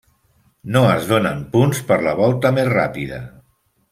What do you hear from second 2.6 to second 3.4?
ràpida.